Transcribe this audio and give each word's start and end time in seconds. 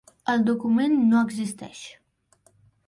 El 0.35 0.45
document 0.47 0.97
no 1.11 1.21
existeix. 1.27 1.85